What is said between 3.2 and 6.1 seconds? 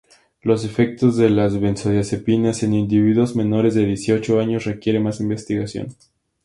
menores de dieciocho años requiere más investigación.